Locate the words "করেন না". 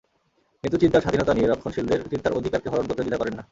3.21-3.43